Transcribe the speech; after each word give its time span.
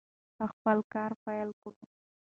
او 0.41 0.47
خپل 0.55 0.77
کار 0.93 1.11
پیل 1.23 1.49
کړو. 1.59 1.81